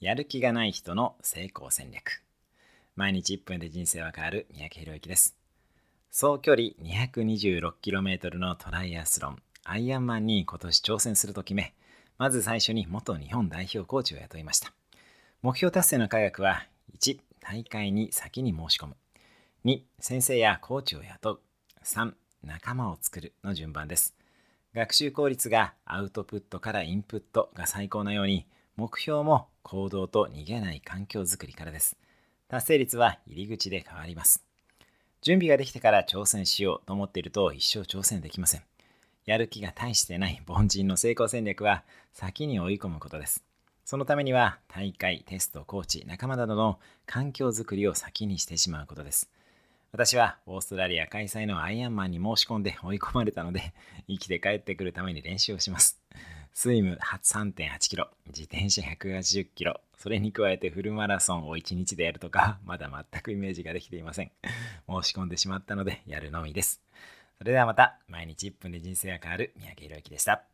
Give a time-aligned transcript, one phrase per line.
[0.00, 2.22] やる気がない人の成功戦略。
[2.94, 5.36] 毎日1分で人生は変わる三宅宏之です。
[6.12, 11.74] 総距離 226km のトライアスロンアイアンマンに今年挑戦すると決め
[12.16, 14.72] まず最初に元日本代表コーチを雇いました。
[15.42, 16.64] 目標達成の科学は
[16.96, 18.96] 1大会に先に申し込む。
[19.64, 21.40] 2先生やコーチを雇う。
[21.84, 22.12] 3
[22.44, 24.14] 仲間を作るの順番です。
[24.74, 28.46] 学習効率がアウトプットからインプットが最高なように
[28.76, 31.98] 目標も行動と逃げない環境づくりからです。
[32.48, 34.42] 達成率は入り口で変わります。
[35.20, 38.62] 準備ができてから挑戦しようと思っていると一生挑戦できません。
[39.26, 41.84] やる気が大してない凡人の成功戦略は
[42.14, 43.44] 先に追い込むことです。
[43.84, 49.28] そのためには大会、テスト、コーチ、仲間などの環境づくりを先にしてしまうことです。
[49.92, 53.74] 私はオーストラリア開催のアイアンマンに申し込んで追い込まれたので、
[54.06, 56.00] 生きて帰ってくるために練習をします。
[56.52, 64.30] スイム3.8キロ、自転車180キロ、それに加えてフルマラソンを1日でやるとか、 まだ全くイメージができていません。
[64.88, 66.80] 申し込んでしまったので、やるのみです。
[67.38, 70.44] それではまた、毎日1分で人生が変わる三宅宏之でした。